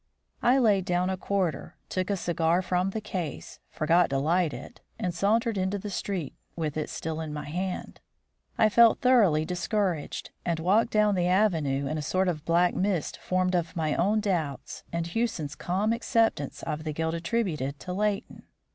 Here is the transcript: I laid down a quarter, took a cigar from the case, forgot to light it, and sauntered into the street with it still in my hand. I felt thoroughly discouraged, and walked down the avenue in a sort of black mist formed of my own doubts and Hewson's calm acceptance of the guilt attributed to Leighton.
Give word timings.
I 0.41 0.57
laid 0.57 0.85
down 0.85 1.11
a 1.11 1.15
quarter, 1.15 1.75
took 1.87 2.09
a 2.09 2.17
cigar 2.17 2.63
from 2.63 2.89
the 2.89 3.01
case, 3.01 3.59
forgot 3.69 4.09
to 4.09 4.17
light 4.17 4.51
it, 4.51 4.81
and 4.97 5.13
sauntered 5.13 5.59
into 5.59 5.77
the 5.77 5.91
street 5.91 6.33
with 6.55 6.75
it 6.75 6.89
still 6.89 7.21
in 7.21 7.31
my 7.31 7.45
hand. 7.47 7.99
I 8.57 8.67
felt 8.67 9.01
thoroughly 9.01 9.45
discouraged, 9.45 10.31
and 10.43 10.59
walked 10.59 10.89
down 10.89 11.13
the 11.13 11.27
avenue 11.27 11.85
in 11.85 11.99
a 11.99 12.01
sort 12.01 12.27
of 12.29 12.45
black 12.45 12.73
mist 12.73 13.19
formed 13.19 13.53
of 13.55 13.75
my 13.75 13.93
own 13.93 14.21
doubts 14.21 14.83
and 14.91 15.05
Hewson's 15.05 15.53
calm 15.53 15.93
acceptance 15.93 16.63
of 16.63 16.83
the 16.83 16.93
guilt 16.93 17.13
attributed 17.13 17.79
to 17.81 17.93
Leighton. 17.93 18.41